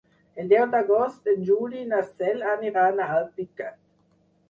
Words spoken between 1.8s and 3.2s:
i na Cel aniran a